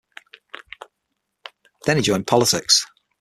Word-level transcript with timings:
Then 1.85 1.97
he 1.97 2.01
joined 2.01 2.25
politics. 2.25 2.87